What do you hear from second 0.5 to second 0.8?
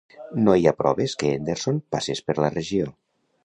hi ha